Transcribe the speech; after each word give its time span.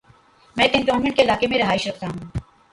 میں 0.55 0.67
کینٹونمینٹ 0.67 1.15
کے 1.15 1.21
علاقے 1.21 1.47
میں 1.47 1.57
رہائش 1.57 1.87
رکھتا 1.87 2.07
ہوں۔ 2.07 2.29